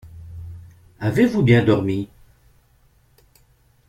[0.99, 2.09] Avez-vous bien dormi?